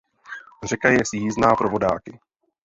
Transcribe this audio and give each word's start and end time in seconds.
Řeka 0.63 0.89
je 0.89 0.99
sjízdná 1.05 1.55
pro 1.55 1.69
vodáky. 1.69 2.19